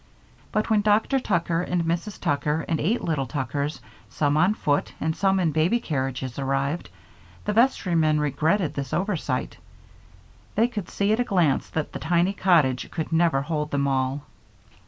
But 0.51 0.71
when 0.71 0.81
Dr. 0.81 1.19
Tucker 1.19 1.61
and 1.61 1.83
Mrs. 1.85 2.19
Tucker 2.19 2.65
and 2.67 2.79
eight 2.79 3.03
little 3.03 3.27
Tuckers, 3.27 3.81
some 4.09 4.35
on 4.35 4.55
foot 4.55 4.91
and 4.99 5.15
some 5.15 5.39
in 5.39 5.51
baby 5.51 5.79
carriages, 5.79 6.39
arrived, 6.39 6.89
the 7.45 7.53
vestrymen 7.53 8.19
regretted 8.19 8.73
this 8.73 8.95
oversight. 8.95 9.57
They 10.55 10.67
could 10.69 10.89
see 10.89 11.13
at 11.13 11.19
a 11.19 11.23
glance 11.23 11.69
that 11.69 11.93
the 11.93 11.99
tiny 11.99 12.33
cottage 12.33 12.89
could 12.89 13.11
never 13.11 13.43
hold 13.43 13.69
them 13.69 13.87
all. 13.87 14.23